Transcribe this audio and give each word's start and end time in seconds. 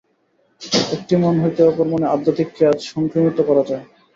একটি 0.95 1.13
মন 1.21 1.35
হইতে 1.43 1.61
অপর 1.63 1.85
মনে 1.91 2.05
আধ্যাত্মিক 2.07 2.49
তেজ 2.57 2.77
সংক্রামিত 2.91 3.37
করা 3.49 3.63
যায়। 3.69 3.85